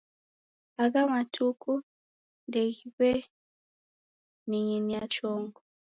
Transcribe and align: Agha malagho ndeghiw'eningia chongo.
Agha 0.83 1.01
malagho 1.11 1.73
ndeghiw'eningia 2.47 5.03
chongo. 5.13 5.59